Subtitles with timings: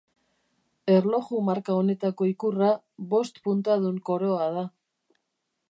[0.93, 2.71] Erloju marka honetako ikurra
[3.13, 4.65] bost puntadun koroa da.